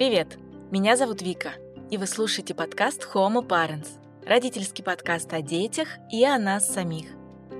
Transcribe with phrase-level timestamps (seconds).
[0.00, 0.38] Привет!
[0.70, 1.50] Меня зовут Вика,
[1.90, 3.86] и вы слушаете подкаст Homo Parents,
[4.24, 7.08] родительский подкаст о детях и о нас самих.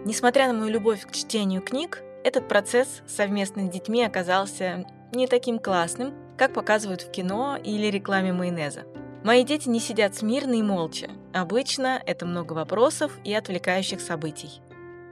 [0.06, 5.58] Несмотря на мою любовь к чтению книг, этот процесс совместно с детьми оказался не таким
[5.58, 8.86] классным, как показывают в кино или рекламе майонеза.
[9.22, 11.11] Мои дети не сидят смирно и молча.
[11.34, 14.62] Обычно это много вопросов и отвлекающих событий.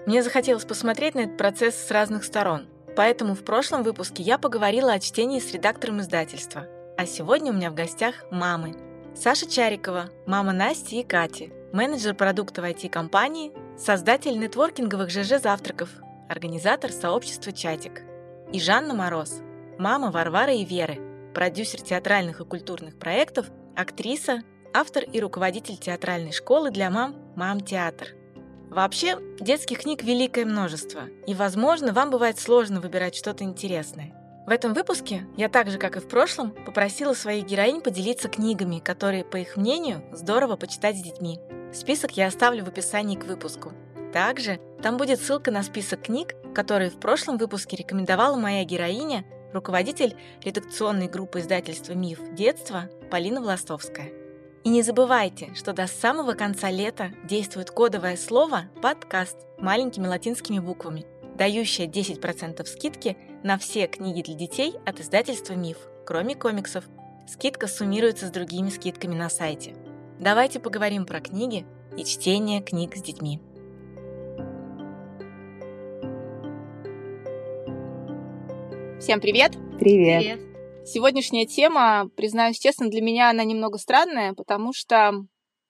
[0.07, 4.95] Мне захотелось посмотреть на этот процесс с разных сторон, поэтому в прошлом выпуске я поговорила
[4.95, 6.67] о чтении с редактором издательства.
[6.99, 8.75] А сегодня у меня в гостях мамы.
[9.15, 15.91] Саша Чарикова, мама Насти и Кати, менеджер продуктов IT-компании, создатель нетворкинговых ЖЖ завтраков,
[16.29, 18.03] организатор сообщества «Чатик».
[18.53, 19.43] И Жанна Мороз,
[19.79, 20.99] мама Варвары и Веры,
[21.35, 23.47] продюсер театральных и культурных проектов,
[23.77, 24.43] актриса,
[24.75, 28.09] автор и руководитель театральной школы для мам «Мам-театр».
[28.71, 34.19] Вообще, детских книг великое множество, и, возможно, вам бывает сложно выбирать что-то интересное.
[34.49, 38.79] В этом выпуске я так же, как и в прошлом, попросила своих героинь поделиться книгами,
[38.79, 41.39] которые, по их мнению, здорово почитать с детьми.
[41.71, 43.75] Список я оставлю в описании к выпуску.
[44.11, 50.17] Также там будет ссылка на список книг, которые в прошлом выпуске рекомендовала моя героиня, руководитель
[50.43, 52.19] редакционной группы издательства «Миф.
[52.33, 54.15] Детство» Полина Властовская.
[54.65, 61.05] И не забывайте, что до самого конца лета действует кодовое слово «подкаст» маленькими латинскими буквами,
[61.37, 66.85] дающее 10% скидки на все книги для детей от издательства «Миф», кроме комиксов.
[67.27, 69.77] Скидка суммируется с другими скидками на сайте.
[70.19, 71.65] Давайте поговорим про книги
[71.97, 73.39] и чтение книг с детьми.
[79.01, 79.53] Всем привет!
[79.79, 80.23] Привет!
[80.23, 80.41] Привет!
[80.85, 85.13] Сегодняшняя тема, признаюсь честно, для меня она немного странная, потому что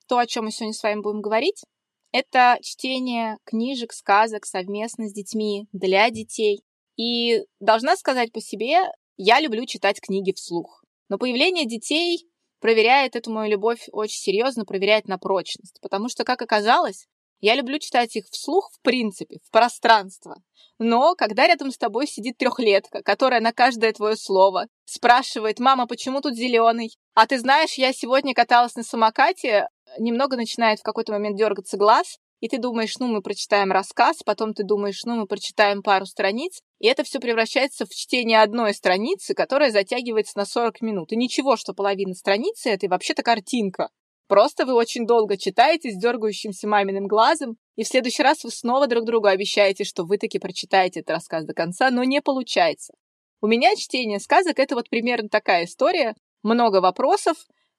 [0.06, 1.64] то, о чем мы сегодня с вами будем говорить,
[2.12, 6.62] это чтение книжек, сказок совместно с детьми, для детей.
[6.98, 8.80] И должна сказать по себе,
[9.16, 10.84] я люблю читать книги вслух.
[11.08, 12.28] Но появление детей
[12.60, 15.78] проверяет эту мою любовь очень серьезно, проверяет на прочность.
[15.80, 17.06] Потому что, как оказалось,
[17.40, 20.36] я люблю читать их вслух, в принципе, в пространство.
[20.78, 26.20] Но когда рядом с тобой сидит трехлетка, которая на каждое твое слово спрашивает, мама, почему
[26.20, 26.96] тут зеленый?
[27.14, 32.18] А ты знаешь, я сегодня каталась на самокате, немного начинает в какой-то момент дергаться глаз,
[32.40, 36.60] и ты думаешь, ну, мы прочитаем рассказ, потом ты думаешь, ну, мы прочитаем пару страниц,
[36.78, 41.12] и это все превращается в чтение одной страницы, которая затягивается на 40 минут.
[41.12, 43.88] И ничего, что половина страницы— это вообще-то картинка.
[44.28, 48.86] Просто вы очень долго читаете с дергающимся маминым глазом, и в следующий раз вы снова
[48.86, 52.92] друг другу обещаете, что вы таки прочитаете этот рассказ до конца, но не получается.
[53.40, 56.14] У меня чтение сказок— это вот примерно такая история.
[56.42, 57.36] Много вопросов,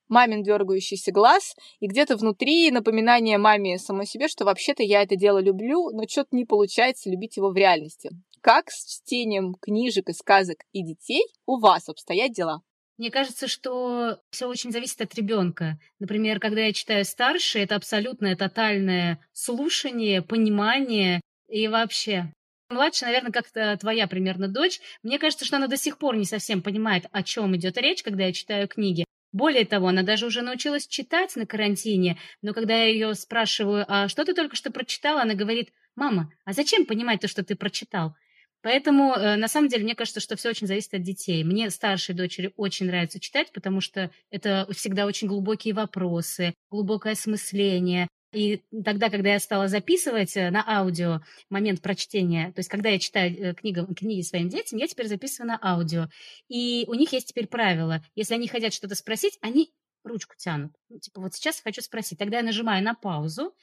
[0.09, 5.39] мамин дергающийся глаз, и где-то внутри напоминание маме самой себе, что вообще-то я это дело
[5.39, 8.09] люблю, но что-то не получается любить его в реальности.
[8.41, 12.61] Как с чтением книжек и сказок и детей у вас обстоят дела?
[12.97, 15.79] Мне кажется, что все очень зависит от ребенка.
[15.99, 22.33] Например, когда я читаю старше, это абсолютное тотальное слушание, понимание и вообще.
[22.69, 24.81] Младше, наверное, как-то твоя примерно дочь.
[25.01, 28.25] Мне кажется, что она до сих пор не совсем понимает, о чем идет речь, когда
[28.25, 29.05] я читаю книги.
[29.31, 34.07] Более того, она даже уже научилась читать на карантине, но когда я ее спрашиваю, а
[34.07, 38.15] что ты только что прочитала, она говорит, мама, а зачем понимать то, что ты прочитал?
[38.61, 41.43] Поэтому, э, на самом деле, мне кажется, что все очень зависит от детей.
[41.43, 48.09] Мне старшей дочери очень нравится читать, потому что это всегда очень глубокие вопросы, глубокое осмысление.
[48.31, 52.99] И тогда, когда я стала записывать э, на аудио момент прочтения, то есть когда я
[52.99, 56.09] читаю э, книгу, книги своим детям, я теперь записываю на аудио.
[56.47, 58.03] И у них есть теперь правило.
[58.15, 59.73] Если они хотят что-то спросить, они
[60.03, 60.73] ручку тянут.
[60.89, 62.19] Ну, типа, вот сейчас хочу спросить.
[62.19, 63.55] Тогда я нажимаю на паузу,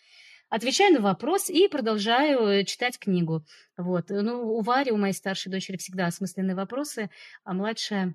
[0.49, 3.45] отвечаю на вопрос и продолжаю э, читать книгу.
[3.77, 4.11] Вот.
[4.11, 7.09] Ну, у Вари, у моей старшей дочери всегда осмысленные вопросы,
[7.45, 8.15] а младшая,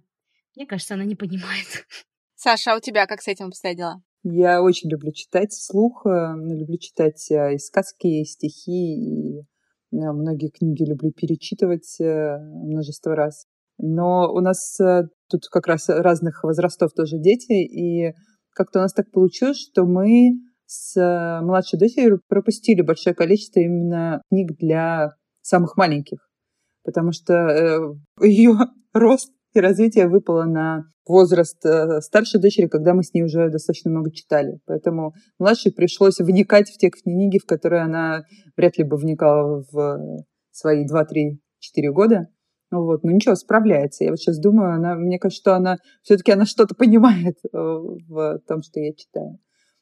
[0.57, 1.87] мне кажется, она не понимает.
[2.35, 4.03] Саша, а у тебя как с этим обстоят дела?
[4.23, 9.45] Я очень люблю читать вслух, э, люблю читать э, и сказки, и стихи, и
[9.91, 13.45] многие книги люблю перечитывать множество раз.
[13.77, 14.77] Но у нас
[15.29, 18.13] тут как раз разных возрастов тоже дети, и
[18.53, 20.33] как-то у нас так получилось, что мы
[20.71, 26.19] с э, младшей дочерью пропустили большое количество именно книг для самых маленьких,
[26.83, 27.79] потому что э,
[28.25, 28.53] ее
[28.93, 33.91] рост и развитие выпало на возраст э, старшей дочери, когда мы с ней уже достаточно
[33.91, 34.59] много читали.
[34.65, 38.23] Поэтому младшей пришлось вникать в те книги, в которые она
[38.55, 42.27] вряд ли бы вникала в свои 2-3-4 года.
[42.71, 44.05] Ну вот, ну ничего, справляется.
[44.05, 48.61] Я вот сейчас думаю, она, мне кажется, что она все-таки она что-то понимает в том,
[48.61, 49.39] что я читаю.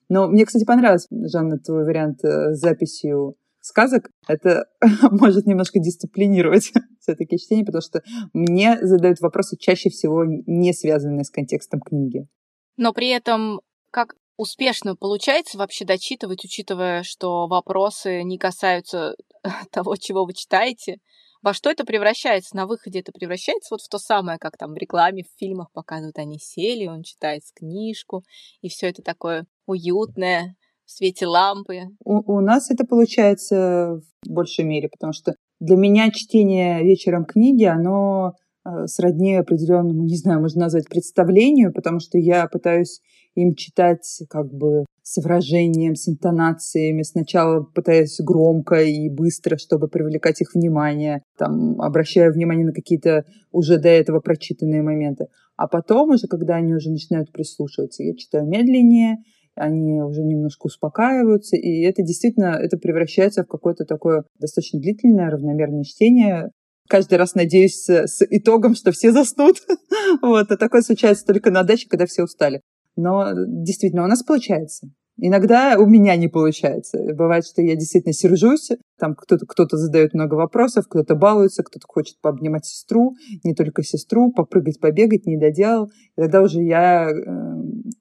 [0.10, 3.36] Но мне, кстати, понравился, Жанна, твой вариант э, с записью
[3.70, 4.66] сказок, это
[5.12, 8.02] может немножко дисциплинировать все-таки чтение, потому что
[8.34, 12.28] мне задают вопросы чаще всего не связанные с контекстом книги.
[12.76, 13.62] Но при этом
[13.92, 19.16] как успешно получается вообще дочитывать, учитывая, что вопросы не касаются
[19.72, 20.98] того, чего вы читаете?
[21.42, 22.56] Во что это превращается?
[22.56, 26.18] На выходе это превращается вот в то самое, как там в рекламе, в фильмах показывают,
[26.18, 28.24] они сели, он читает книжку,
[28.62, 30.56] и все это такое уютное,
[30.90, 31.82] в свете лампы.
[32.04, 37.64] У, у нас это получается в большей мере, потому что для меня чтение вечером книги,
[37.64, 38.34] оно
[38.66, 43.02] э, сродни определенному, не знаю, можно назвать представлению, потому что я пытаюсь
[43.36, 47.04] им читать как бы с выражением, с интонациями.
[47.04, 53.78] Сначала пытаясь громко и быстро, чтобы привлекать их внимание, там, обращая внимание на какие-то уже
[53.78, 55.28] до этого прочитанные моменты.
[55.56, 59.18] А потом уже, когда они уже начинают прислушиваться, я читаю медленнее,
[59.60, 65.84] они уже немножко успокаиваются, и это действительно, это превращается в какое-то такое достаточно длительное, равномерное
[65.84, 66.52] чтение,
[66.90, 69.58] каждый раз надеюсь с, итогом, что все заснут.
[70.22, 72.62] вот, а такое случается только на даче, когда все устали.
[72.96, 74.90] Но действительно, у нас получается.
[75.22, 76.98] Иногда у меня не получается.
[77.14, 82.20] Бывает, что я действительно сержусь, там кто-то кто задает много вопросов, кто-то балуется, кто-то хочет
[82.22, 85.88] пообнимать сестру, не только сестру, попрыгать, побегать, не доделал.
[86.18, 87.14] И тогда уже я э,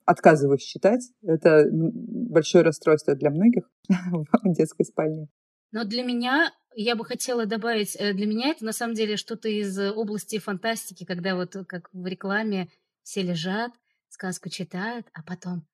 [0.05, 1.03] отказываюсь читать.
[1.23, 5.29] Это большое расстройство для многих в детской спальне.
[5.73, 9.49] Но для меня, я бы хотела добавить, э, для меня это на самом деле что-то
[9.49, 12.69] из области фантастики, когда вот как в рекламе
[13.03, 13.73] все лежат,
[14.09, 15.67] сказку читают, а потом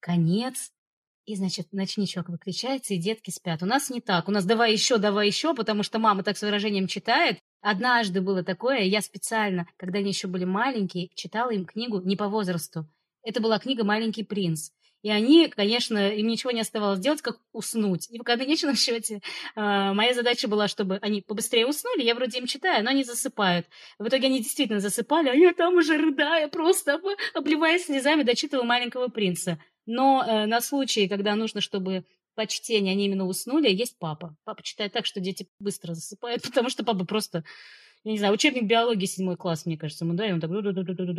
[0.00, 0.70] конец,
[1.26, 3.62] и, значит, ночничок выключается, и детки спят.
[3.62, 4.28] У нас не так.
[4.28, 7.38] У нас давай еще, давай еще, потому что мама так с выражением читает.
[7.60, 12.28] Однажды было такое, я специально, когда они еще были маленькие, читала им книгу не по
[12.28, 12.86] возрасту.
[13.22, 14.70] Это была книга «Маленький принц».
[15.04, 18.08] И они, конечно, им ничего не оставалось делать, как уснуть.
[18.10, 19.20] И в конечном счете
[19.54, 22.02] э, моя задача была, чтобы они побыстрее уснули.
[22.02, 23.66] Я вроде им читаю, но они засыпают.
[23.98, 27.00] В итоге они действительно засыпали, а я там уже рыдая, просто
[27.34, 29.58] обливаясь слезами, дочитывала «Маленького принца».
[29.86, 32.04] Но э, на случай, когда нужно, чтобы
[32.34, 34.36] по чтению они именно уснули, есть папа.
[34.44, 37.44] Папа читает так, что дети быстро засыпают, потому что папа просто
[38.04, 40.50] я не знаю, учебник биологии седьмой класс, мне кажется, ему, да, и он так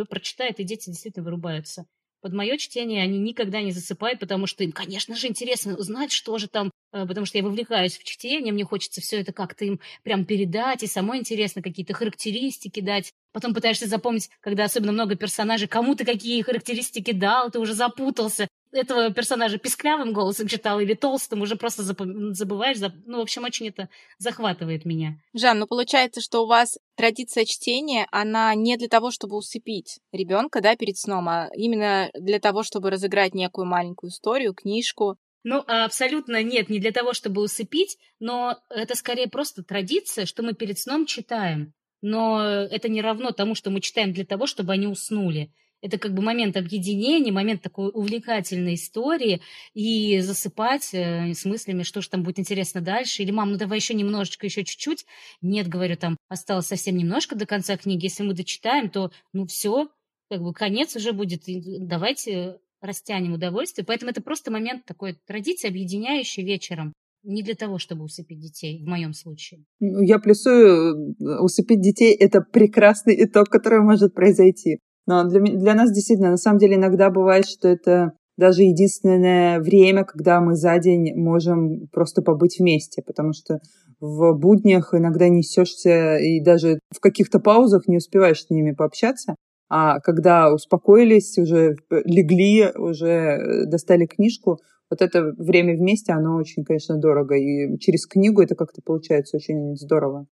[0.07, 1.87] прочитает, и дети действительно вырубаются
[2.25, 6.39] под мое чтение они никогда не засыпают, потому что им, конечно же, интересно узнать, что
[6.39, 9.79] же там, э, потому что я вовлекаюсь в чтение, мне хочется все это как-то им
[10.01, 13.11] прям передать, и самой интересно какие-то характеристики дать.
[13.31, 18.47] Потом пытаешься запомнить, когда особенно много персонажей, кому ты какие характеристики дал, ты уже запутался
[18.75, 22.77] этого персонажа писклявым голосом читал или толстым, уже просто забываешь.
[23.05, 25.17] Ну, в общем, очень это захватывает меня.
[25.33, 30.61] Жан, ну получается, что у вас традиция чтения, она не для того, чтобы усыпить ребенка,
[30.61, 35.17] да, перед сном, а именно для того, чтобы разыграть некую маленькую историю, книжку.
[35.43, 40.53] Ну, абсолютно нет, не для того, чтобы усыпить, но это скорее просто традиция, что мы
[40.53, 41.73] перед сном читаем.
[42.01, 45.51] Но это не равно тому, что мы читаем для того, чтобы они уснули
[45.85, 49.41] это как бы момент объединения, момент такой увлекательной истории,
[49.75, 53.21] и засыпать э, с мыслями, что же там будет интересно дальше.
[53.21, 55.05] Или, мам, ну давай еще немножечко, еще чуть-чуть.
[55.43, 58.05] Нет, говорю, там осталось совсем немножко до конца книги.
[58.05, 59.89] Если мы дочитаем, то, ну все,
[60.29, 61.43] как бы конец уже будет.
[61.45, 63.85] Давайте растянем удовольствие.
[63.85, 66.93] Поэтому это просто момент такой традиции, объединяющий вечером.
[67.23, 69.65] Не для того, чтобы усыпить детей, в моем случае.
[69.79, 74.79] Ну, я плюсую, э, усыпить детей– это прекрасный итог, который может произойти.
[75.07, 80.03] Но для, для нас действительно, на самом деле, иногда бывает, что это даже единственное время,
[80.03, 83.59] когда мы за день можем просто побыть вместе, потому что
[83.99, 89.35] в буднях иногда несешься и даже в каких-то паузах не успеваешь с ними пообщаться.
[89.69, 94.59] А когда успокоились, уже легли, уже достали книжку,
[94.89, 97.35] вот это время вместе, оно очень, конечно, дорого.
[97.35, 100.27] И через книгу это как-то получается очень здорово.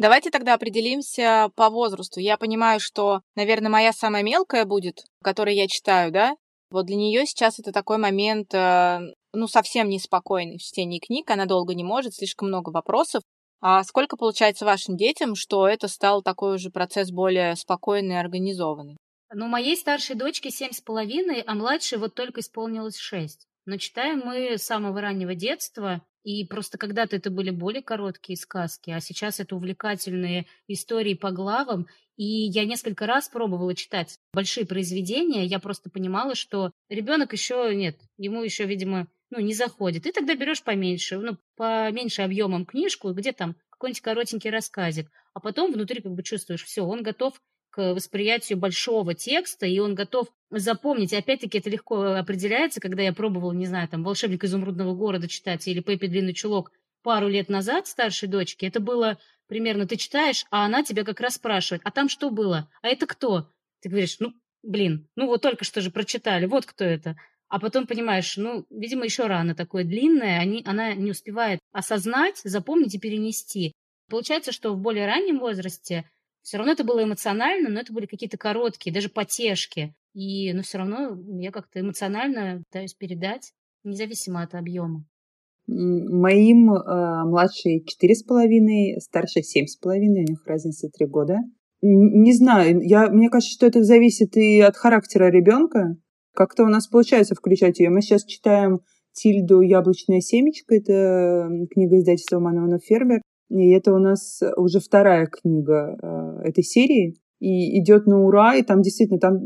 [0.00, 2.20] Давайте тогда определимся по возрасту.
[2.20, 6.36] Я понимаю, что, наверное, моя самая мелкая будет, которую я читаю, да?
[6.70, 9.00] Вот для нее сейчас это такой момент, э,
[9.34, 11.30] ну, совсем неспокойный в чтении книг.
[11.30, 13.22] Она долго не может, слишком много вопросов.
[13.60, 18.96] А сколько получается вашим детям, что это стал такой уже процесс более спокойный и организованный?
[19.34, 23.46] Ну, моей старшей дочке семь с половиной, а младшей вот только исполнилось шесть.
[23.66, 28.90] Но читаем мы с самого раннего детства, и просто когда-то это были более короткие сказки,
[28.90, 31.86] а сейчас это увлекательные истории по главам.
[32.16, 37.98] И я несколько раз пробовала читать большие произведения, я просто понимала, что ребенок еще нет,
[38.18, 40.06] ему еще, видимо, ну, не заходит.
[40.06, 45.72] И тогда берешь поменьше, ну, поменьше объемом книжку, где там какой-нибудь коротенький рассказик, а потом
[45.72, 51.12] внутри как бы чувствуешь, все, он готов к восприятию большого текста, и он готов запомнить.
[51.12, 55.80] Опять-таки это легко определяется, когда я пробовала, не знаю, там «Волшебник изумрудного города» читать или
[55.80, 56.72] «Пеппи длинный чулок»
[57.02, 58.66] пару лет назад старшей дочке.
[58.66, 62.70] Это было примерно ты читаешь, а она тебя как раз спрашивает, а там что было?
[62.82, 63.48] А это кто?
[63.80, 67.16] Ты говоришь, ну, блин, ну вот только что же прочитали, вот кто это.
[67.48, 72.94] А потом понимаешь, ну, видимо, еще рано такое длинное, они, она не успевает осознать, запомнить
[72.94, 73.72] и перенести.
[74.08, 76.08] Получается, что в более раннем возрасте
[76.42, 79.94] все равно это было эмоционально, но это были какие-то короткие, даже потешки.
[80.14, 83.52] И, но все равно я как-то эмоционально пытаюсь передать,
[83.84, 85.04] независимо от объема.
[85.66, 91.38] Моим э, младшей четыре с половиной, старшей семь с половиной, у них разница три года.
[91.82, 95.96] Не знаю, я, мне кажется, что это зависит и от характера ребенка.
[96.34, 97.90] Как-то у нас получается включать ее.
[97.90, 98.80] Мы сейчас читаем
[99.12, 100.74] Тильду «Яблочная семечко».
[100.74, 103.22] Это книга издательства Манона Фербер.
[103.50, 107.16] И это у нас уже вторая книга э, этой серии.
[107.40, 109.38] И идет на ура, и там действительно там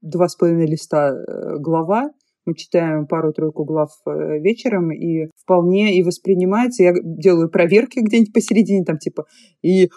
[0.00, 2.10] два с половиной листа э, глава.
[2.46, 6.82] Мы читаем пару-тройку глав э, вечером, и вполне и воспринимается.
[6.82, 9.26] Я делаю проверки где-нибудь посередине, там типа
[9.62, 9.90] и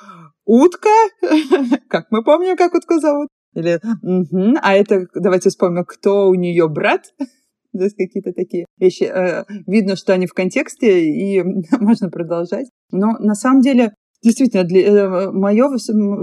[0.46, 0.90] утка,
[1.88, 4.58] как мы помним, как утку зовут, или, угу.
[4.62, 7.14] а это, давайте вспомним, кто у нее брат.
[7.74, 9.04] То есть какие-то такие вещи.
[9.04, 11.42] Э, видно, что они в контексте, и
[11.80, 12.70] можно продолжать.
[12.92, 15.70] Но на самом деле, действительно, для, э, мое,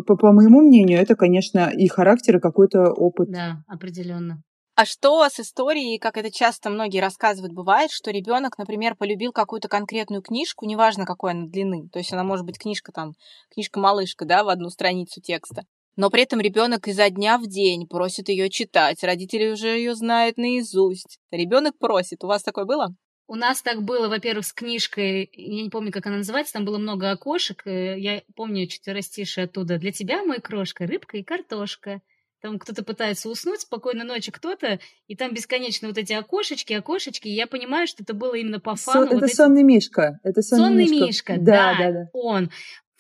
[0.07, 3.31] по, по моему мнению, это, конечно, и характер, и какой-то опыт.
[3.31, 4.43] Да, определенно.
[4.79, 9.67] А что с историей, как это часто многие рассказывают, бывает, что ребенок, например, полюбил какую-то
[9.67, 13.15] конкретную книжку, неважно какой она длины, то есть она может быть книжка там,
[13.53, 15.63] книжка-малышка, да, в одну страницу текста,
[15.99, 20.37] но при этом ребенок изо дня в день просит ее читать, родители уже ее знают
[20.37, 21.19] наизусть.
[21.33, 22.23] Ребенок просит.
[22.23, 22.95] У вас такое было?
[23.27, 26.79] У нас так было, во-первых, с книжкой, я не помню, как она называется, там было
[26.79, 29.77] много окошек, э, я помню четверостишие оттуда.
[29.79, 32.01] «Для тебя, мой крошка, рыбка и картошка».
[32.41, 34.79] Там кто-то пытается уснуть, спокойной ночи кто-то,
[35.09, 38.77] и там бесконечно вот эти окошечки, окошечки, и я понимаю, что это было именно по
[38.77, 39.07] фану.
[39.07, 39.67] это вот сонный эти...
[39.67, 40.21] мишка.
[40.23, 41.33] Это сонный, сонный мишка.
[41.33, 41.37] мишка.
[41.41, 42.11] Да, да, да.
[42.13, 42.51] Он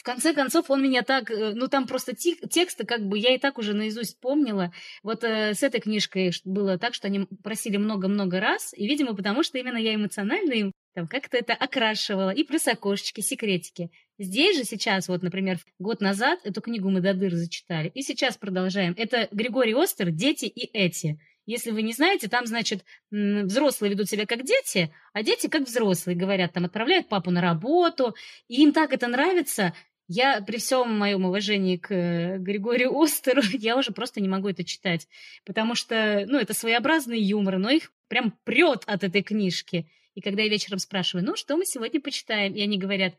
[0.09, 3.59] конце концов, он меня так, э, ну там просто тексты, как бы я и так
[3.59, 4.73] уже наизусть помнила.
[5.03, 9.43] Вот э, с этой книжкой было так, что они просили много-много раз, и, видимо, потому
[9.43, 13.91] что именно я эмоционально им там как-то это окрашивала, и плюс окошечки, секретики.
[14.19, 18.37] Здесь же сейчас, вот, например, год назад эту книгу мы до дыр зачитали, и сейчас
[18.37, 18.95] продолжаем.
[18.97, 21.21] Это Григорий Остер «Дети и эти».
[21.49, 26.15] Если вы не знаете, там, значит, взрослые ведут себя как дети, а дети как взрослые,
[26.15, 28.15] говорят, там отправляют папу на работу,
[28.49, 29.73] и им так это нравится,
[30.09, 34.65] я при всем моем уважении к э, Григорию Остеру, я уже просто не могу это
[34.65, 35.07] читать,
[35.45, 39.91] потому что, ну, это своеобразный юмор, но их прям прет от этой книжки.
[40.15, 43.15] И когда я вечером спрашиваю, ну, что мы сегодня почитаем, и они говорят,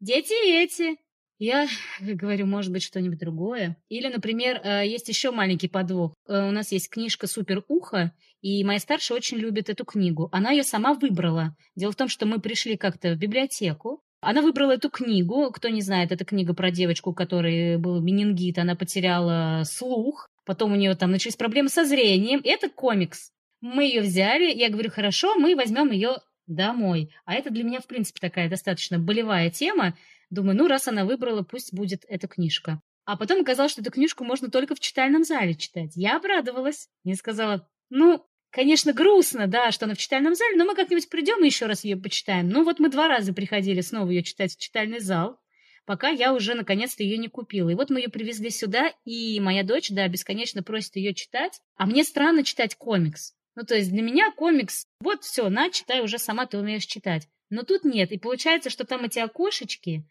[0.00, 0.96] дети эти.
[1.38, 1.68] Я
[2.00, 3.76] говорю, может быть, что-нибудь другое.
[3.88, 6.12] Или, например, э, есть еще маленький подвох.
[6.26, 10.28] Э, у нас есть книжка «Супер ухо», и моя старшая очень любит эту книгу.
[10.32, 11.56] Она ее сама выбрала.
[11.76, 15.50] Дело в том, что мы пришли как-то в библиотеку, она выбрала эту книгу.
[15.50, 20.28] Кто не знает, это книга про девочку, которой был менингит, она потеряла слух.
[20.46, 22.40] Потом у нее там начались проблемы со зрением.
[22.44, 23.32] Это комикс.
[23.60, 27.10] Мы ее взяли, я говорю, хорошо, мы возьмем ее домой.
[27.24, 29.96] А это для меня, в принципе, такая достаточно болевая тема.
[30.30, 32.80] Думаю, ну, раз она выбрала, пусть будет эта книжка.
[33.04, 35.92] А потом оказалось, что эту книжку можно только в читальном зале читать.
[35.96, 36.88] Я обрадовалась.
[37.02, 41.42] Я сказала, ну, Конечно, грустно, да, что она в читальном зале, но мы как-нибудь придем
[41.42, 42.50] и еще раз ее почитаем.
[42.50, 45.40] Ну вот мы два раза приходили снова ее читать в читальный зал,
[45.86, 47.70] пока я уже наконец-то ее не купила.
[47.70, 51.62] И вот мы ее привезли сюда, и моя дочь, да, бесконечно просит ее читать.
[51.76, 53.32] А мне странно читать комикс.
[53.54, 57.28] Ну, то есть для меня комикс, вот все, на, читай, уже сама ты умеешь читать.
[57.48, 58.12] Но тут нет.
[58.12, 60.04] И получается, что там эти окошечки,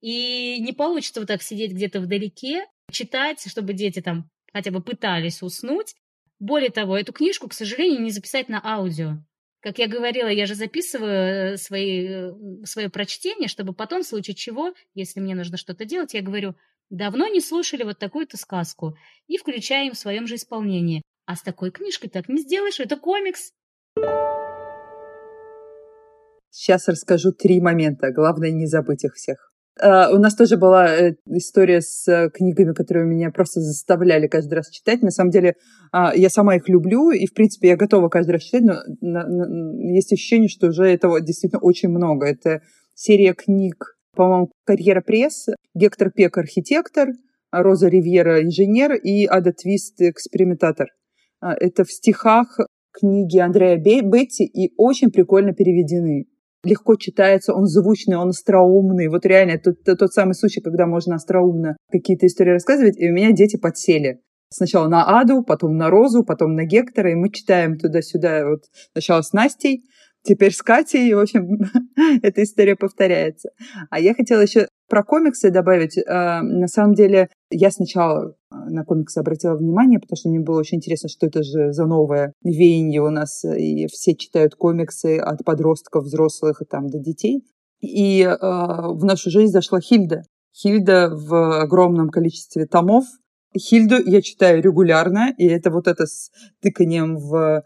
[0.00, 5.42] и не получится вот так сидеть где-то вдалеке, читать, чтобы дети там хотя бы пытались
[5.42, 5.96] уснуть,
[6.40, 9.18] более того, эту книжку, к сожалению, не записать на аудио.
[9.60, 12.32] Как я говорила, я же записываю э, свои, э,
[12.64, 16.54] свое прочтение, чтобы потом, в случае чего, если мне нужно что-то делать, я говорю,
[16.88, 21.02] давно не слушали вот такую-то сказку, и включаем в своем же исполнении.
[21.26, 23.52] А с такой книжкой так не сделаешь, это комикс.
[26.48, 28.10] Сейчас расскажу три момента.
[28.12, 29.49] Главное не забыть их всех.
[29.82, 34.54] Uh, у нас тоже была uh, история с uh, книгами, которые меня просто заставляли каждый
[34.54, 35.00] раз читать.
[35.00, 35.54] На самом деле,
[35.92, 39.24] я сама их люблю, и, в принципе, я готова каждый раз читать, но
[39.92, 42.26] есть ощущение, что уже этого действительно очень много.
[42.26, 42.60] Это
[42.94, 47.08] серия книг, по-моему, «Карьера пресс», Гектор Пек– архитектор,
[47.50, 50.88] Роза Ривьера– инженер и Ада Твист– экспериментатор.
[51.40, 52.58] Это в стихах
[52.92, 56.26] книги Андрея Бетти и очень прикольно переведены.
[56.64, 59.08] Легко читается, он звучный, он остроумный.
[59.08, 63.12] Вот реально, это тот, тот самый случай, когда можно остроумно какие-то истории рассказывать, и у
[63.12, 64.20] меня дети подсели.
[64.52, 68.48] Сначала на Аду, потом на Розу, потом на Гектора, и мы читаем туда-сюда.
[68.48, 69.84] Вот сначала с Настей,
[70.22, 71.58] теперь с Катей, и, в общем,
[72.22, 73.50] эта история повторяется.
[73.90, 75.96] А я хотела еще про комиксы добавить.
[76.06, 80.58] А, на самом деле, я сначала а, на комиксы обратила внимание, потому что мне было
[80.58, 85.44] очень интересно, что это же за новое веяние у нас, и все читают комиксы от
[85.44, 87.44] подростков, взрослых и там до детей.
[87.80, 90.24] И э, в нашу жизнь зашла Хильда.
[90.54, 93.04] Хильда в огромном количестве томов.
[93.56, 96.30] Хильду я читаю регулярно, и это вот это с
[96.60, 97.64] тыканием в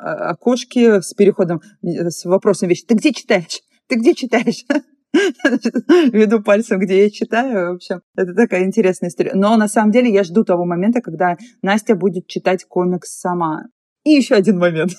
[0.00, 2.84] окошке с переходом, с вопросом вещи.
[2.86, 3.60] Ты где читаешь?
[3.88, 4.64] Ты где читаешь?
[6.12, 7.72] веду пальцем, где я читаю.
[7.72, 9.32] В общем, это такая интересная история.
[9.34, 13.64] Но на самом деле я жду того момента, когда Настя будет читать комикс сама.
[14.04, 14.92] И еще один момент.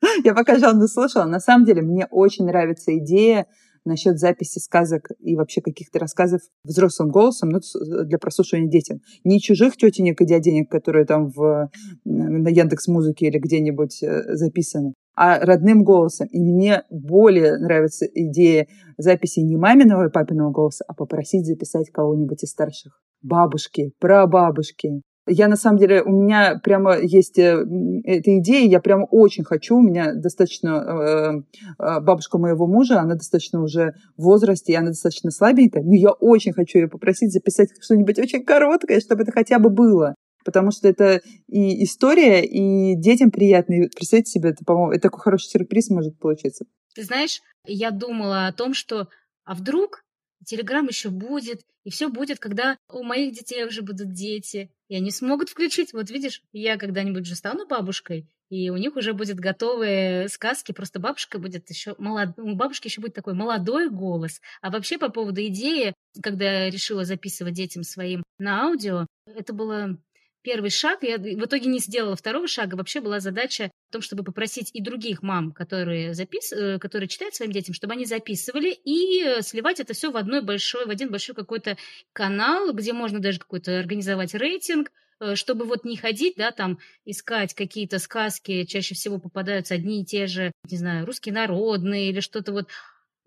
[0.24, 1.24] я пока Жанну слушала.
[1.24, 3.46] На самом деле мне очень нравится идея
[3.84, 7.60] насчет записи сказок и вообще каких-то рассказов взрослым голосом ну,
[8.04, 9.00] для прослушивания детям.
[9.24, 11.70] Не чужих тетенек и дяденек, которые там в,
[12.04, 16.28] на Яндекс Музыке или где-нибудь э, записаны, а родным голосом.
[16.28, 22.44] И мне более нравится идея записи не маминого и папиного голоса, а попросить записать кого-нибудь
[22.44, 23.02] из старших.
[23.20, 27.64] Бабушки, прабабушки, я на самом деле, у меня прямо есть э,
[28.04, 33.14] эта идея, я прямо очень хочу, у меня достаточно, э, э, бабушка моего мужа, она
[33.14, 37.70] достаточно уже в возрасте, и она достаточно слабенькая, но я очень хочу ее попросить записать
[37.80, 40.14] что-нибудь очень короткое, чтобы это хотя бы было
[40.48, 43.74] потому что это и история, и детям приятно.
[43.74, 46.64] И представьте себе, это, по-моему, это такой хороший сюрприз может получиться.
[46.94, 49.08] Ты знаешь, я думала о том, что
[49.44, 50.04] а вдруг
[50.46, 55.10] Телеграм еще будет, и все будет, когда у моих детей уже будут дети, и они
[55.10, 55.92] смогут включить.
[55.92, 60.98] Вот видишь, я когда-нибудь же стану бабушкой, и у них уже будет готовые сказки, просто
[60.98, 62.38] бабушка будет еще молод...
[62.38, 64.40] у бабушки еще будет такой молодой голос.
[64.62, 69.98] А вообще по поводу идеи, когда я решила записывать детям своим на аудио, это было
[70.42, 71.02] первый шаг.
[71.02, 72.74] Я в итоге не сделала второго шага.
[72.76, 76.52] Вообще была задача в том, чтобы попросить и других мам, которые, запис...
[76.52, 80.42] Э, которые читают своим детям, чтобы они записывали и э, сливать это все в одной
[80.42, 81.76] большой, в один большой какой-то
[82.12, 87.54] канал, где можно даже какой-то организовать рейтинг, э, чтобы вот не ходить, да, там искать
[87.54, 92.52] какие-то сказки, чаще всего попадаются одни и те же, не знаю, русские народные или что-то
[92.52, 92.68] вот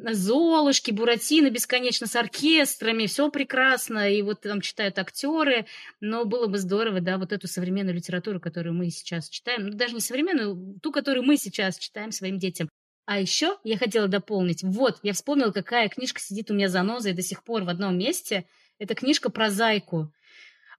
[0.04, 5.66] Золушки, Буратино бесконечно с оркестрами, все прекрасно, и вот там читают актеры,
[6.00, 9.94] но было бы здорово, да, вот эту современную литературу, которую мы сейчас читаем, ну, даже
[9.94, 12.70] не современную, ту, которую мы сейчас читаем своим детям.
[13.06, 17.14] А еще я хотела дополнить, вот, я вспомнила, какая книжка сидит у меня за нозой
[17.14, 18.46] до сих пор в одном месте,
[18.80, 20.12] это книжка про зайку.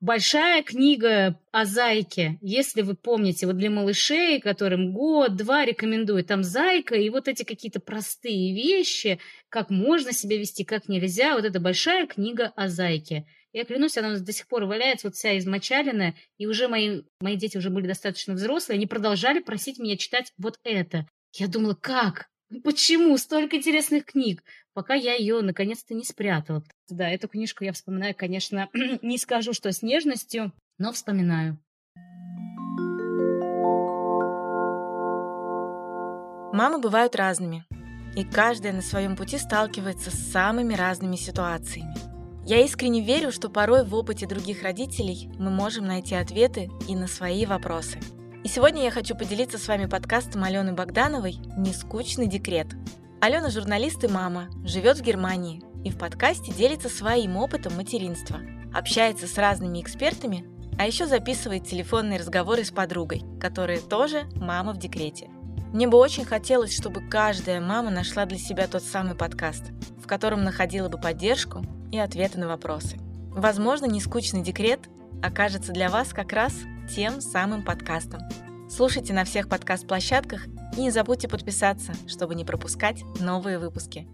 [0.02, 6.96] Большая книга о зайке, если вы помните, вот для малышей, которым год-два рекомендую, там зайка
[6.96, 12.08] и вот эти какие-то простые вещи, как можно себя вести, как нельзя, вот эта большая
[12.08, 13.26] книга о зайке.
[13.52, 17.56] Я клянусь, она до сих пор валяется вот вся измочаленная, и уже мои, мои дети
[17.56, 21.06] уже были достаточно взрослые, они продолжали просить меня читать вот это.
[21.34, 22.26] Я думала, как?
[22.64, 24.42] Почему столько интересных книг?
[24.74, 26.62] Пока я ее наконец-то не спрятала.
[26.88, 28.68] Да, эту книжку я вспоминаю, конечно,
[29.02, 31.58] не скажу, что с нежностью, но вспоминаю.
[36.54, 37.64] Мамы бывают разными,
[38.16, 41.94] и каждая на своем пути сталкивается с самыми разными ситуациями.
[42.44, 47.06] Я искренне верю, что порой в опыте других родителей мы можем найти ответы и на
[47.06, 47.98] свои вопросы–
[48.44, 52.66] и сегодня я хочу поделиться с вами подкастом Алены Богдановой «Нескучный декрет».
[53.22, 58.40] Алена журналист и мама, живет в Германии и в подкасте делится своим опытом материнства,
[58.74, 60.44] общается с разными экспертами,
[60.76, 65.30] а еще записывает телефонные разговоры с подругой, которая тоже мама в декрете.
[65.72, 69.70] Мне бы очень хотелось, чтобы каждая мама нашла для себя тот самый подкаст,
[70.02, 72.98] в котором находила бы поддержку и ответы на вопросы.
[73.30, 74.80] Возможно, нескучный декрет
[75.22, 76.54] окажется для вас как раз
[76.92, 78.22] тем самым подкастом.
[78.74, 80.46] Слушайте на всех подкаст-площадках
[80.78, 84.08] и не забудьте подписаться, чтобы не пропускать новые выпуски.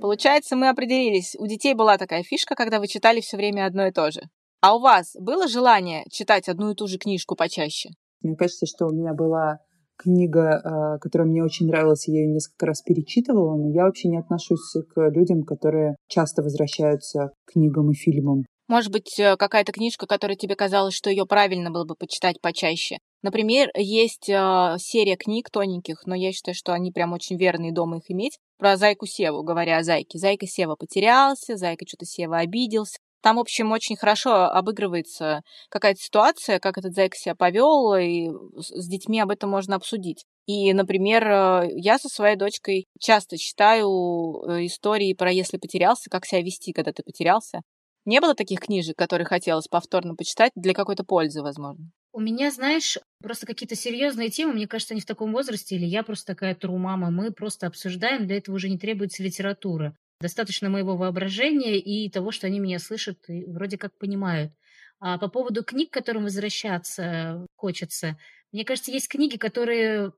[0.00, 1.34] Получается, мы определились.
[1.36, 4.20] У детей была такая фишка, когда вы читали все время одно и то же.
[4.60, 7.88] А у вас было желание читать одну и ту же книжку почаще?
[8.22, 9.58] Мне кажется, что у меня была
[9.96, 14.18] книга, а, которая мне очень нравилась, я ее несколько раз перечитывала, но я вообще не
[14.18, 18.44] отношусь к людям, которые часто возвращаются к книгам и фильмам.
[18.68, 22.98] Может быть, э, какая-то книжка, которая тебе казалось, что ее правильно было бы почитать почаще.
[23.22, 27.98] Например, есть э, серия книг тоненьких, но я считаю, что они прям очень верные дома
[27.98, 30.18] их иметь, про Зайку Севу, говоря о Зайке.
[30.18, 32.98] Зайка Сева потерялся, Зайка что-то Сева обиделся.
[33.22, 38.88] Там, в общем, очень хорошо обыгрывается какая-то ситуация, как этот зайка себя повел, и с
[38.88, 40.24] детьми об этом можно обсудить.
[40.46, 46.26] И, например, э, я со своей дочкой часто читаю э, истории про «если потерялся», как
[46.26, 47.62] себя вести, когда ты потерялся.
[48.04, 51.92] Не было таких книжек, которые хотелось повторно почитать для какой-то пользы, возможно?
[52.12, 56.02] У меня, знаешь, просто какие-то серьезные темы, мне кажется, они в таком возрасте, или я
[56.02, 59.96] просто такая тру-мама, мы просто обсуждаем, для этого уже не требуется литература.
[60.22, 64.52] Достаточно моего воображения и того, что они меня слышат и вроде как понимают.
[65.00, 68.16] А по поводу книг, к которым возвращаться хочется,
[68.52, 70.12] мне кажется, есть книги, которые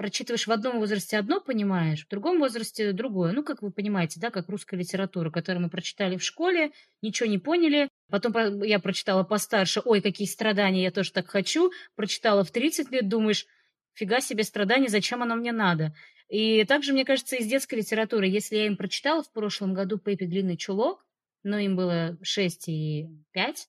[0.00, 3.32] прочитываешь в одном возрасте одно, понимаешь, в другом возрасте другое.
[3.32, 6.70] Ну, как вы понимаете, да, как русская литература, которую мы прочитали в школе,
[7.02, 7.90] ничего не поняли.
[8.10, 11.70] Потом я прочитала постарше, ой, какие страдания, я тоже так хочу.
[11.96, 13.44] Прочитала в 30 лет, думаешь,
[13.92, 15.94] фига себе страдания, зачем оно мне надо?
[16.30, 20.26] И также, мне кажется, из детской литературы, если я им прочитала в прошлом году «Пеппи
[20.26, 21.04] длинный чулок»,
[21.42, 23.68] но им было 6 и 5,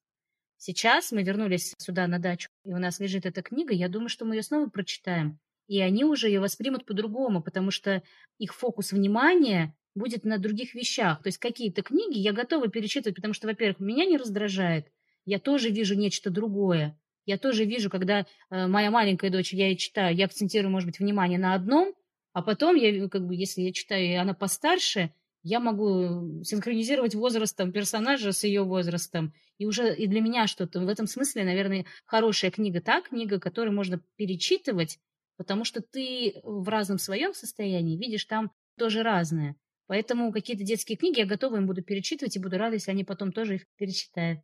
[0.57, 4.25] сейчас мы вернулись сюда на дачу, и у нас лежит эта книга, я думаю, что
[4.25, 5.39] мы ее снова прочитаем.
[5.67, 8.03] И они уже ее воспримут по-другому, потому что
[8.37, 11.23] их фокус внимания будет на других вещах.
[11.23, 14.87] То есть какие-то книги я готова перечитывать, потому что, во-первых, меня не раздражает,
[15.25, 16.95] я тоже вижу нечто другое.
[17.25, 20.99] Я тоже вижу, когда э, моя маленькая дочь, я ей читаю, я акцентирую, может быть,
[20.99, 21.93] внимание на одном,
[22.33, 25.13] а потом, я, как бы, если я читаю, и она постарше,
[25.43, 29.33] я могу синхронизировать возраст там, персонажа с ее возрастом.
[29.57, 33.75] И уже и для меня что-то в этом смысле, наверное, хорошая книга та книга, которую
[33.75, 34.99] можно перечитывать,
[35.37, 39.55] потому что ты в разном своем состоянии видишь там тоже разное.
[39.87, 43.31] Поэтому какие-то детские книги я готова им буду перечитывать и буду рада, если они потом
[43.31, 44.39] тоже их перечитают.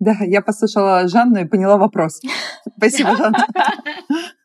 [0.00, 2.20] Да, я послушала Жанну и поняла вопрос.
[2.76, 3.46] Спасибо, Жанна.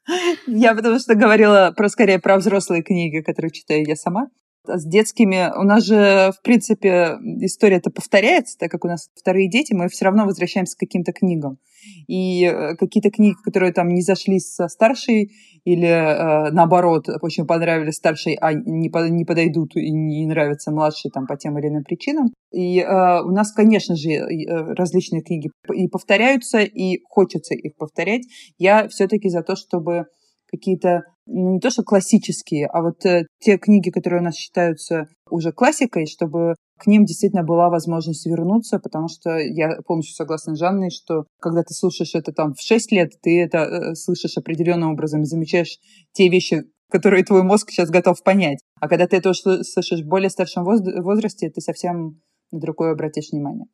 [0.48, 4.28] Я потому что говорила про скорее про взрослые книги, которые читаю я сама.
[4.66, 9.50] А с детскими у нас же, в принципе, история-то повторяется, так как у нас вторые
[9.50, 11.58] дети, мы все равно возвращаемся к каким-то книгам.
[12.08, 15.32] И э, какие-то книги, которые там не зашли со старшей,
[15.64, 21.12] или э, наоборот, очень понравились старшей, а не, по, не подойдут и не нравятся младшей
[21.12, 22.34] там по тем или иным причинам.
[22.52, 28.24] И э, у нас, конечно же, э, различные книги и повторяются, и хочется их повторять.
[28.58, 30.06] Я все-таки за то, чтобы
[30.52, 35.08] какие-то ну, не то что классические, а вот э, те книги, которые у нас считаются
[35.34, 40.60] уже классикой, чтобы к ним действительно была возможность вернуться, потому что я полностью согласна с
[40.60, 44.92] Жанной, что когда ты слушаешь это там в 6 лет, ты это э, слышишь определенным
[44.92, 45.80] образом замечаешь
[46.12, 48.60] те вещи, которые твой мозг сейчас готов понять.
[48.80, 53.66] А когда ты это слышишь в более старшем возрасте, ты совсем на другое обратишь внимание.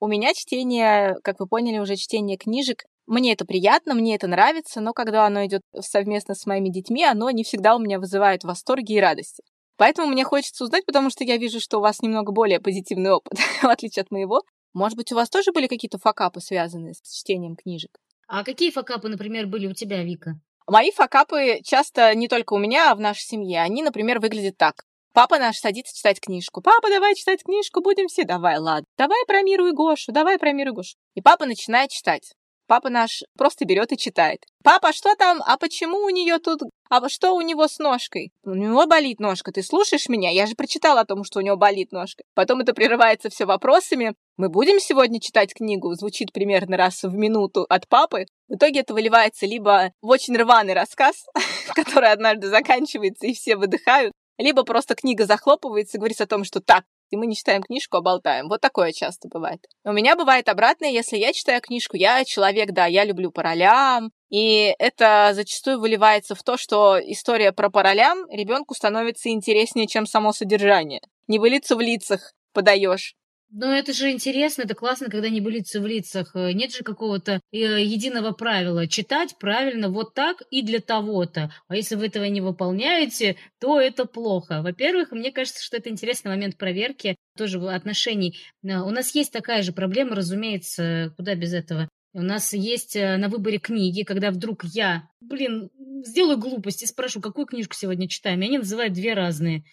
[0.00, 4.80] У меня чтение, как вы поняли, уже чтение книжек мне это приятно, мне это нравится,
[4.80, 8.94] но когда оно идет совместно с моими детьми, оно не всегда у меня вызывает восторги
[8.94, 9.42] и радости.
[9.76, 13.38] Поэтому мне хочется узнать, потому что я вижу, что у вас немного более позитивный опыт,
[13.62, 14.42] в отличие от моего.
[14.74, 17.90] Может быть, у вас тоже были какие-то факапы, связанные с чтением книжек?
[18.28, 20.40] А какие факапы, например, были у тебя, Вика?
[20.66, 23.60] Мои факапы часто не только у меня, а в нашей семье.
[23.60, 24.84] Они, например, выглядят так.
[25.12, 26.62] Папа наш садится читать книжку.
[26.62, 28.24] Папа, давай читать книжку, будем все.
[28.24, 28.86] Давай, ладно.
[28.96, 30.96] Давай про миру и Гошу, давай про миру и Гошу.
[31.14, 32.32] И папа начинает читать.
[32.66, 34.44] Папа наш просто берет и читает.
[34.62, 35.42] Папа, что там?
[35.46, 36.60] А почему у нее тут?
[36.88, 38.32] А что у него с ножкой?
[38.44, 39.52] У него болит ножка.
[39.52, 40.30] Ты слушаешь меня?
[40.30, 42.22] Я же прочитала о том, что у него болит ножка.
[42.34, 44.14] Потом это прерывается все вопросами.
[44.36, 45.94] Мы будем сегодня читать книгу?
[45.94, 48.26] Звучит примерно раз в минуту от папы.
[48.48, 51.26] В итоге это выливается либо в очень рваный рассказ,
[51.74, 56.60] который однажды заканчивается и все выдыхают, либо просто книга захлопывается и говорится о том, что
[56.60, 58.48] так, и мы не читаем книжку, а болтаем.
[58.48, 59.64] Вот такое часто бывает.
[59.84, 64.10] У меня бывает обратное, если я читаю книжку, я человек, да, я люблю по ролям,
[64.30, 70.06] и это зачастую выливается в то, что история про по ролям ребенку становится интереснее, чем
[70.06, 71.02] само содержание.
[71.28, 73.14] Не вылиться в лицах подаешь.
[73.54, 76.34] Но это же интересно, это классно, когда не былится в лицах.
[76.34, 78.88] Э, нет же какого-то э, единого правила.
[78.88, 81.52] Читать правильно вот так и для того-то.
[81.68, 84.62] А если вы этого не выполняете, то это плохо.
[84.62, 88.38] Во-первых, мне кажется, что это интересный момент проверки тоже отношений.
[88.64, 91.90] Э, у нас есть такая же проблема, разумеется, куда без этого.
[92.14, 95.70] У нас есть на выборе книги, когда вдруг я, блин,
[96.04, 98.40] сделаю глупость и спрошу, какую книжку сегодня читаем.
[98.40, 99.64] И они называют две разные.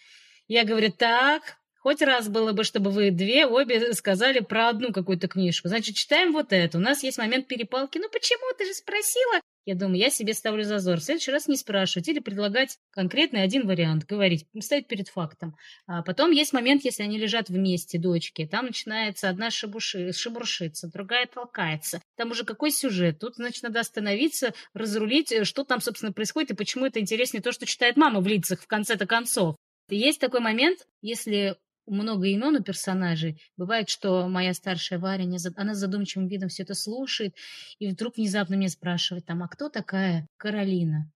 [0.48, 5.28] Я говорю, так, Хоть раз было бы, чтобы вы две, обе сказали про одну какую-то
[5.28, 5.68] книжку.
[5.68, 6.76] Значит, читаем вот эту.
[6.76, 7.96] У нас есть момент перепалки.
[7.96, 8.54] Ну почему?
[8.58, 9.40] Ты же спросила.
[9.64, 10.98] Я думаю, я себе ставлю зазор.
[10.98, 15.56] В следующий раз не спрашивать или предлагать конкретный один вариант, говорить, ставить перед фактом.
[15.86, 18.46] А потом есть момент, если они лежат вместе, дочки.
[18.46, 22.02] Там начинается одна шебуши, шебуршится, другая толкается.
[22.16, 23.20] Там уже какой сюжет?
[23.20, 27.52] Тут, значит, надо остановиться, разрулить, э, что там, собственно, происходит и почему это интереснее то,
[27.52, 29.56] что читает мама в лицах в конце-то концов.
[29.88, 33.40] Есть такой момент, если много имен у персонажей.
[33.56, 35.24] Бывает, что моя старшая Варя,
[35.56, 37.34] она с задумчивым видом все это слушает,
[37.78, 41.10] и вдруг внезапно мне спрашивает, там, а кто такая Каролина?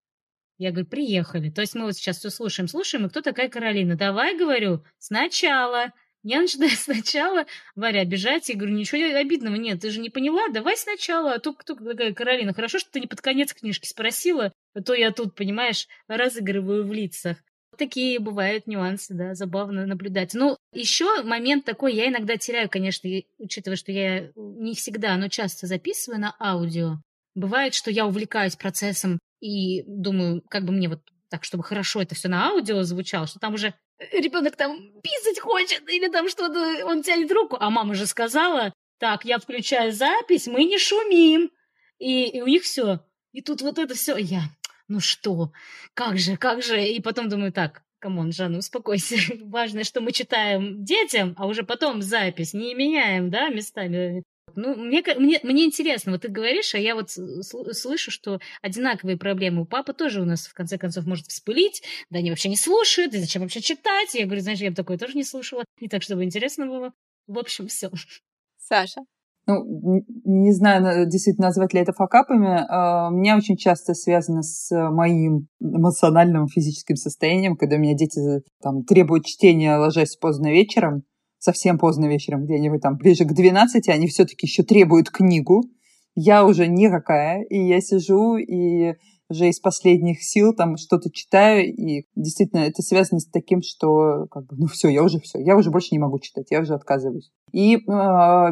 [0.56, 1.50] Я говорю, приехали.
[1.50, 3.96] То есть мы вот сейчас все слушаем, слушаем, и кто такая Каролина?
[3.96, 5.92] Давай, говорю, сначала.
[6.22, 8.48] Я начинаю сначала, Варя, обижать.
[8.48, 11.34] Я говорю, ничего обидного нет, ты же не поняла, давай сначала.
[11.34, 12.54] А то кто такая Каролина?
[12.54, 16.92] Хорошо, что ты не под конец книжки спросила, а то я тут, понимаешь, разыгрываю в
[16.92, 17.38] лицах.
[17.76, 20.34] Такие бывают нюансы, да, забавно наблюдать.
[20.34, 23.08] Ну, еще момент такой, я иногда теряю, конечно,
[23.38, 26.98] учитывая, что я не всегда, но часто записываю на аудио.
[27.34, 32.14] Бывает, что я увлекаюсь процессом и думаю, как бы мне вот так, чтобы хорошо это
[32.14, 33.74] все на аудио звучало, что там уже
[34.12, 39.24] ребенок там писать хочет или там что-то, он тянет руку, а мама же сказала, так,
[39.24, 41.50] я включаю запись, мы не шумим.
[41.98, 43.00] И, и у них все.
[43.32, 44.42] И тут вот это все, я,
[44.88, 45.52] ну что,
[45.94, 46.86] как же, как же.
[46.86, 49.16] И потом думаю, так, come on, Жанна, успокойся.
[49.44, 54.22] Важно, что мы читаем детям, а уже потом запись не меняем, да, местами.
[54.56, 59.62] Ну, мне, мне, мне интересно, вот ты говоришь, а я вот слышу, что одинаковые проблемы.
[59.62, 63.14] У папы тоже у нас, в конце концов, может вспылить, да они вообще не слушают,
[63.14, 64.14] и зачем вообще читать?
[64.14, 66.92] Я говорю, знаешь, я бы такое тоже не слушала, не так, чтобы интересно было.
[67.26, 67.90] В общем, все.
[68.58, 69.00] Саша?
[69.46, 72.64] Ну, не знаю, действительно, назвать ли это факапами.
[72.66, 78.20] А, меня очень часто связано с моим эмоциональным физическим состоянием, когда у меня дети
[78.62, 81.02] там, требуют чтения, ложась поздно вечером,
[81.38, 85.64] совсем поздно вечером, где-нибудь там ближе к 12, они все-таки еще требуют книгу.
[86.14, 88.94] Я уже никакая, и я сижу и
[89.28, 94.46] уже из последних сил там что-то читаю, и действительно это связано с таким, что как
[94.46, 97.30] бы, ну все, я уже все, я уже больше не могу читать, я уже отказываюсь.
[97.52, 97.78] И э,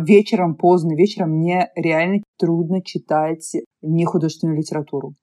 [0.04, 5.14] вечером, поздно вечером мне реально трудно читать нехудожественную литературу.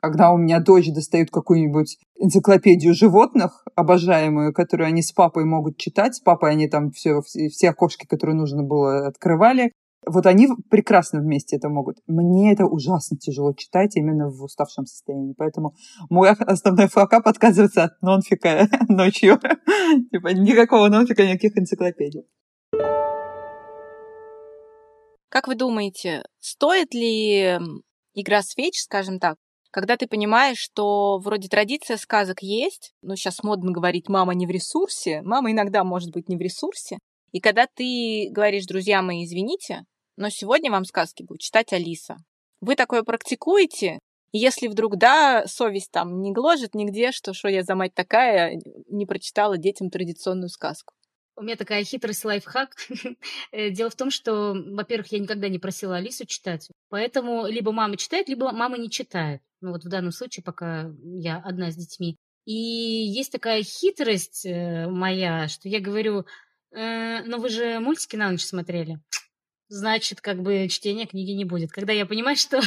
[0.00, 6.16] Когда у меня дочь достают какую-нибудь энциклопедию животных, обожаемую, которую они с папой могут читать,
[6.16, 9.72] с папой они там все, все окошки, которые нужно было, открывали,
[10.06, 11.98] вот они прекрасно вместе это могут.
[12.06, 15.34] Мне это ужасно тяжело читать именно в уставшем состоянии.
[15.36, 15.74] Поэтому
[16.10, 19.38] мой основной факап отказывается от нонфика ночью.
[20.10, 22.24] Типа никакого нонфика, никаких энциклопедий.
[25.28, 27.58] Как вы думаете, стоит ли
[28.14, 29.36] игра свеч, скажем так,
[29.72, 34.50] когда ты понимаешь, что вроде традиция сказок есть, ну сейчас модно говорить «мама не в
[34.50, 36.98] ресурсе», мама иногда может быть не в ресурсе,
[37.32, 39.82] и когда ты говоришь, друзья мои, извините,
[40.16, 42.16] но сегодня вам сказки будет читать Алиса.
[42.60, 43.98] Вы такое практикуете?
[44.32, 49.06] Если вдруг, да, совесть там не гложет нигде, что что я за мать такая, не
[49.06, 50.92] прочитала детям традиционную сказку.
[51.36, 52.74] У меня такая хитрость лайфхак.
[53.52, 56.68] Э, дело в том, что, во-первых, я никогда не просила Алису читать.
[56.88, 59.40] Поэтому либо мама читает, либо мама не читает.
[59.60, 62.16] Ну вот в данном случае, пока я одна с детьми.
[62.44, 66.26] И есть такая хитрость э, моя, что я говорю,
[66.74, 68.98] э, ну вы же мультики на ночь смотрели
[69.74, 71.72] значит, как бы чтения книги не будет.
[71.72, 72.60] Когда я понимаю, что,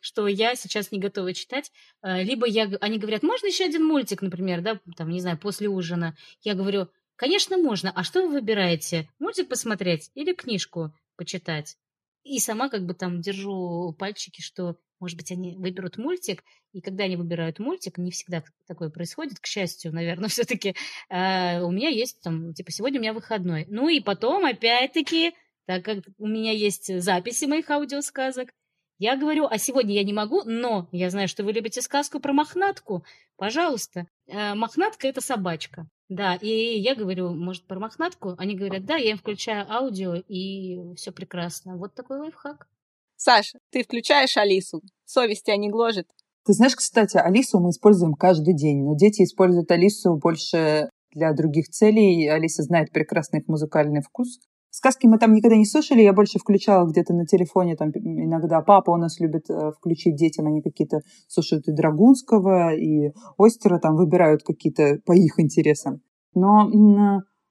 [0.00, 1.70] что я сейчас не готова читать,
[2.02, 5.68] э, либо я, они говорят, можно еще один мультик, например, да, там, не знаю, после
[5.68, 6.16] ужина.
[6.42, 7.90] Я говорю, конечно, можно.
[7.94, 9.08] А что вы выбираете?
[9.18, 11.76] Мультик посмотреть или книжку почитать?
[12.22, 17.04] И сама как бы там держу пальчики, что, может быть, они выберут мультик, и когда
[17.04, 20.74] они выбирают мультик, не всегда такое происходит, к счастью, наверное, все-таки
[21.10, 23.66] э, у меня есть там, типа, сегодня у меня выходной.
[23.68, 25.34] Ну и потом, опять-таки,
[25.66, 28.50] так как у меня есть записи моих аудиосказок.
[28.98, 32.32] Я говорю, а сегодня я не могу, но я знаю, что вы любите сказку про
[32.32, 33.04] мохнатку.
[33.36, 34.06] Пожалуйста.
[34.26, 35.88] Э, мохнатка— это собачка.
[36.08, 38.34] Да, и я говорю, может, про мохнатку?
[38.38, 41.76] Они говорят, да, я им включаю аудио, и все прекрасно.
[41.76, 42.68] Вот такой лайфхак.
[43.16, 44.82] Саша, ты включаешь Алису?
[45.04, 46.06] Совесть тебя не гложет?
[46.44, 51.68] Ты знаешь, кстати, Алису мы используем каждый день, но дети используют Алису больше для других
[51.68, 52.28] целей.
[52.28, 54.40] Алиса знает прекрасный их музыкальный вкус.
[54.76, 58.90] Сказки мы там никогда не слышали, я больше включала где-то на телефоне, там иногда папа
[58.90, 64.42] у нас любит э, включить детям, они какие-то слушают и Драгунского, и Остера, там выбирают
[64.42, 66.00] какие-то по их интересам.
[66.34, 66.68] Но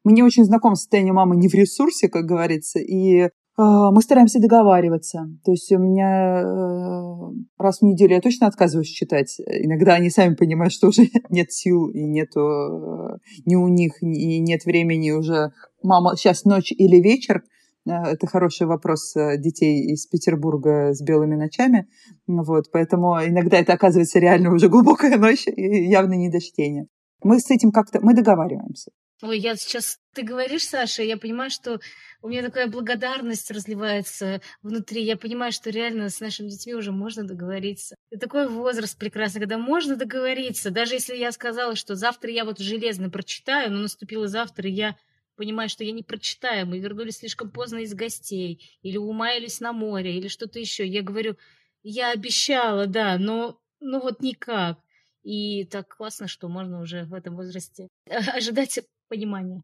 [0.03, 5.29] мне очень знакомо состояние мамы не в ресурсе, как говорится, и мы стараемся договариваться.
[5.45, 9.39] То есть у меня э, раз в неделю я точно отказываюсь читать.
[9.39, 14.39] Иногда они сами понимают, что уже нет сил и нету э, ни у них, и
[14.39, 15.51] нет времени уже.
[15.83, 17.43] Мама, сейчас ночь или вечер?
[17.85, 21.87] Э, это хороший вопрос детей из Петербурга с белыми ночами.
[22.25, 26.87] Вот, поэтому иногда это оказывается реально уже глубокая ночь и явно не до чтения.
[27.23, 28.91] Мы с этим как-то, мы договариваемся.
[29.23, 31.79] Ой, я сейчас, ты говоришь, Саша, я понимаю, что
[32.21, 35.01] у меня такая благодарность разливается внутри.
[35.01, 37.95] Я понимаю, что реально с нашими детьми уже можно договориться.
[38.11, 40.71] Это такой возраст прекрасный, когда можно договориться.
[40.71, 44.97] Даже если я сказала, что завтра я вот железно прочитаю, но наступило завтра, и я
[45.37, 50.17] понимаю, что я не прочитаю, мы вернулись слишком поздно из гостей, или умаялись на море,
[50.17, 50.85] или что-то еще.
[50.85, 51.37] Я говорю,
[51.81, 54.79] я обещала, да, но ну вот никак.
[55.23, 58.79] И так классно, что можно уже в этом возрасте ожидать
[59.13, 59.61] понимания.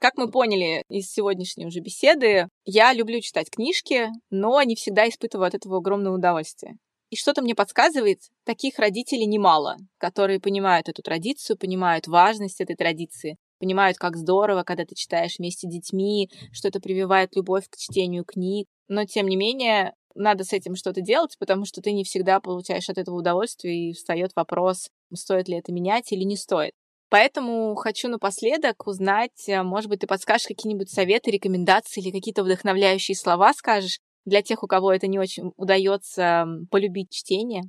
[0.00, 5.46] Как мы поняли из сегодняшней уже беседы, я люблю читать книжки, но не всегда испытываю
[5.46, 6.74] от этого огромное удовольствие.
[7.10, 13.36] И что-то мне подсказывает, таких родителей немало, которые понимают эту традицию, понимают важность этой традиции,
[13.60, 18.24] понимают, как здорово, когда ты читаешь вместе с детьми, что это прививает любовь к чтению
[18.24, 18.66] книг.
[18.88, 22.88] Но, тем не менее, надо с этим что-то делать, потому что ты не всегда получаешь
[22.88, 26.72] от этого удовольствие, и встает вопрос, стоит ли это менять или не стоит.
[27.12, 33.14] Поэтому хочу напоследок узнать, э, может быть, ты подскажешь какие-нибудь советы, рекомендации или какие-то вдохновляющие
[33.14, 37.64] слова скажешь для тех, у кого это не очень удается полюбить чтение?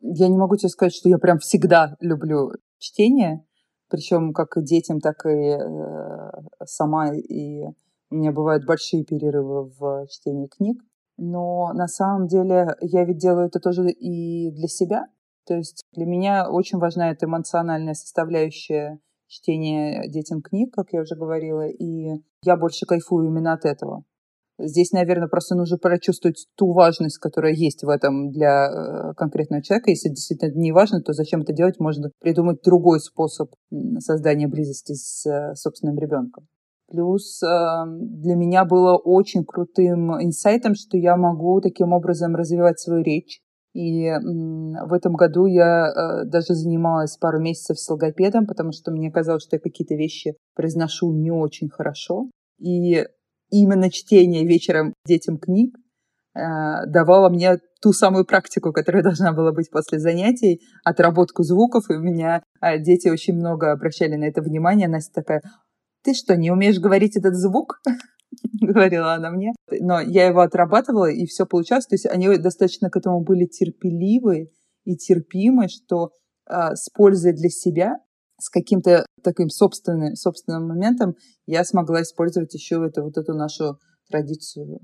[0.00, 3.44] Я не могу тебе сказать, что я прям всегда люблю чтение,
[3.88, 7.14] причем как и детям, так и э, сама.
[7.16, 7.64] И
[8.10, 10.80] у меня бывают большие перерывы в чтении книг.
[11.16, 15.06] Но на самом деле я ведь делаю это тоже и для себя,
[15.46, 21.16] то есть для меня очень важна эта эмоциональная составляющая чтения детям книг, как я уже
[21.16, 24.04] говорила, и я больше кайфую именно от этого.
[24.56, 29.90] Здесь, наверное, просто нужно прочувствовать ту важность, которая есть в этом для э, конкретного человека.
[29.90, 31.80] Если действительно это не важно, то зачем это делать?
[31.80, 33.50] Можно придумать другой способ
[33.98, 36.46] создания близости с э, собственным ребенком.
[36.88, 43.02] Плюс э, для меня было очень крутым инсайтом, что я могу таким образом развивать свою
[43.02, 43.40] речь,
[43.74, 49.10] и в этом году я э, даже занималась пару месяцев с логопедом, потому что мне
[49.10, 52.30] казалось, что я какие-то вещи произношу не очень хорошо.
[52.60, 53.04] И
[53.50, 55.74] именно чтение вечером детям книг
[56.36, 56.40] э,
[56.86, 61.90] давало мне ту самую практику, которая должна была быть после занятий, отработку звуков.
[61.90, 64.86] И у меня э, дети очень много обращали на это внимание.
[64.86, 65.42] Настя такая,
[66.04, 67.80] ты что, не умеешь говорить этот звук?
[68.60, 69.52] говорила она мне.
[69.70, 71.86] Но я его отрабатывала, и все получалось.
[71.86, 74.50] То есть они достаточно к этому были терпеливы
[74.84, 76.10] и терпимы, что
[76.46, 77.96] а, с пользой для себя,
[78.38, 81.14] с каким-то таким собственным, собственным моментом
[81.46, 83.78] я смогла использовать еще это, вот эту нашу
[84.10, 84.80] традицию.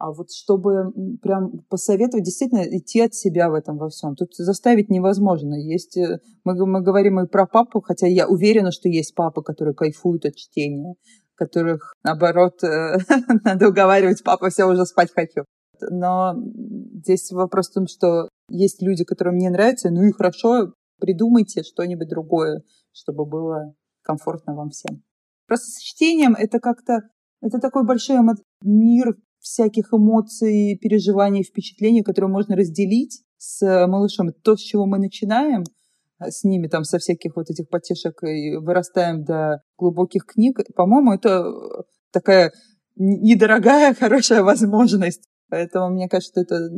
[0.00, 4.16] А вот чтобы прям посоветовать, действительно идти от себя в этом во всем.
[4.16, 5.54] Тут заставить невозможно.
[5.54, 9.74] Есть, э, мы, мы говорим и про папу, хотя я уверена, что есть папы, которые
[9.74, 10.94] кайфуют от чтения
[11.40, 12.98] которых, наоборот, э,
[13.44, 15.46] надо уговаривать, папа, все, уже спать хочу.
[15.90, 21.62] Но здесь вопрос в том, что есть люди, которым не нравится, ну и хорошо, придумайте
[21.62, 25.02] что-нибудь другое, чтобы было комфортно вам всем.
[25.46, 27.08] Просто с чтением это как-то,
[27.40, 28.18] это такой большой
[28.62, 34.32] мир всяких эмоций, переживаний, впечатлений, которые можно разделить с малышом.
[34.32, 35.64] То, с чего мы начинаем–
[36.20, 40.58] Э, с ними там со всяких вот этих потешек и вырастаем до глубоких книг.
[40.74, 42.52] По-моему, это э, такая
[42.96, 45.28] недорогая, хорошая возможность.
[45.48, 46.68] Поэтому мне кажется, это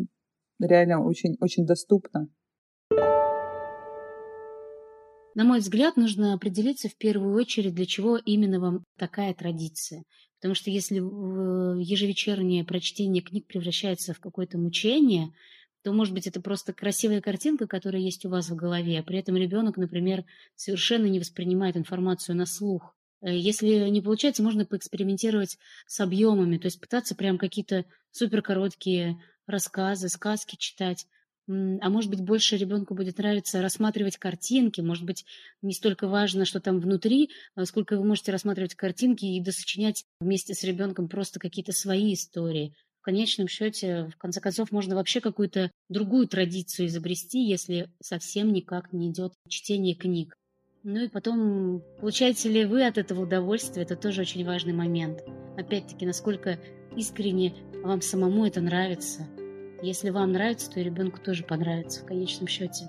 [0.61, 2.29] реально очень, очень доступно.
[5.35, 10.05] На мой взгляд, нужно определиться в первую очередь, для чего именно вам такая традиция.
[10.43, 15.33] Потому что если ежевечернее прочтение книг превращается в какое-то мучение,
[15.85, 19.19] то, может быть, это просто красивая картинка, которая есть у вас в голове, а при
[19.19, 20.25] этом ребенок, например,
[20.57, 22.97] совершенно не воспринимает информацию на слух.
[23.21, 30.09] Э, если не получается, можно поэкспериментировать с объемами, то есть пытаться прям какие-то суперкороткие рассказы,
[30.09, 31.07] сказки читать.
[31.49, 34.81] А может быть, больше ребенку будет нравиться рассматривать картинки.
[34.81, 35.25] Может быть,
[35.61, 40.55] не столько важно, что там внутри, а сколько вы можете рассматривать картинки и досочинять вместе
[40.55, 45.73] с ребенком просто какие-то свои истории в конечном счете, в конце концов, можно вообще какую-то
[45.89, 50.37] другую традицию изобрести, если совсем никак не идет чтение книг.
[50.85, 55.19] Ну и потом, получаете ли вы от этого удовольствие, это тоже очень важный момент.
[55.57, 56.61] Опять-таки, насколько
[56.97, 59.27] искренне вам самому это нравится.
[59.83, 62.85] Если вам нравится, то и ребенку тоже понравится в конечном счете.